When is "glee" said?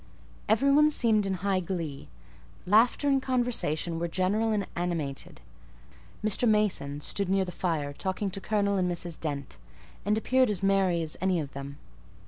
1.59-2.07